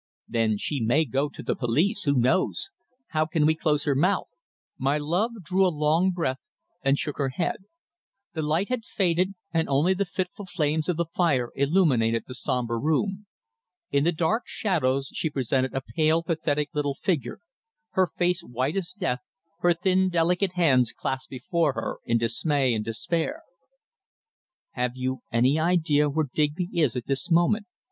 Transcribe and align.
"Then 0.27 0.57
she 0.57 0.81
may 0.81 1.05
go 1.05 1.29
to 1.29 1.43
the 1.43 1.55
police 1.55 2.05
who 2.05 2.15
knows! 2.15 2.71
How 3.09 3.27
can 3.27 3.45
we 3.45 3.53
close 3.53 3.83
her 3.83 3.93
mouth?" 3.93 4.29
My 4.79 4.97
love 4.97 5.43
drew 5.43 5.63
a 5.63 5.69
long 5.69 6.09
breath 6.09 6.39
and 6.83 6.97
shook 6.97 7.19
her 7.19 7.29
head. 7.29 7.57
The 8.33 8.41
light 8.41 8.69
had 8.69 8.83
faded, 8.83 9.35
and 9.53 9.69
only 9.69 9.93
the 9.93 10.07
fitful 10.09 10.47
flames 10.47 10.89
of 10.89 10.97
the 10.97 11.05
fire 11.05 11.51
illuminated 11.53 12.23
the 12.25 12.33
sombre 12.33 12.79
room. 12.79 13.27
In 13.91 14.03
the 14.03 14.11
dark 14.11 14.47
shadows 14.47 15.11
she 15.13 15.29
presented 15.29 15.75
a 15.75 15.81
pale, 15.95 16.23
pathetic 16.23 16.69
little 16.73 16.95
figure, 16.95 17.37
her 17.91 18.07
face 18.07 18.41
white 18.41 18.75
as 18.75 18.93
death, 18.97 19.19
her 19.59 19.75
thin, 19.75 20.09
delicate 20.09 20.53
hands 20.53 20.93
clasped 20.93 21.29
before 21.29 21.73
her 21.73 21.99
in 22.05 22.17
dismay 22.17 22.73
and 22.73 22.83
despair. 22.83 23.43
"Have 24.71 24.93
you 24.95 25.19
any 25.31 25.59
idea 25.59 26.09
where 26.09 26.25
Digby 26.33 26.69
is 26.73 26.95
at 26.95 27.05
this 27.05 27.29
moment?" 27.29 27.67